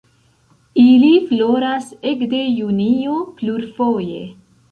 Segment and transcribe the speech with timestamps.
[0.83, 4.19] Ili floras ekde junio plurfoje.